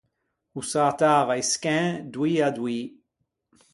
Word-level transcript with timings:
O 0.59 0.61
sätava 0.71 1.33
i 1.41 1.43
scæn 1.51 1.87
doî 2.13 2.33
à 2.47 2.49
doî. 2.57 2.81